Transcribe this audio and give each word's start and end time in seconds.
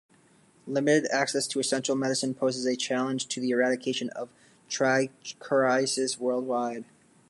Limited 0.65 1.07
access 1.11 1.45
to 1.45 1.59
essential 1.59 1.95
medicine 1.95 2.33
poses 2.33 2.65
a 2.65 2.75
challenge 2.75 3.27
to 3.27 3.39
the 3.39 3.51
eradication 3.51 4.09
of 4.09 4.29
trichuriasis 4.67 6.17
worldwide. 6.17 6.85